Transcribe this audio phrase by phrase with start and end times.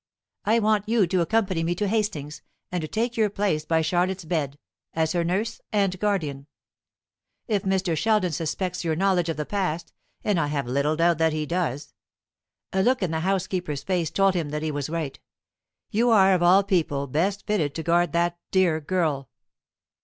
[0.45, 4.25] I want you to accompany me to Hastings, and to take your place by Charlotte's
[4.25, 4.57] bed,
[4.95, 6.47] as her nurse and guardian.
[7.47, 7.95] If Mr.
[7.95, 9.93] Sheldon suspects your knowledge of the past,
[10.23, 11.93] and I have little doubt that he does"
[12.73, 15.19] a look in the housekeeper's face told him that he was right
[15.91, 19.29] "you are of all people best fitted to guard that dear girl.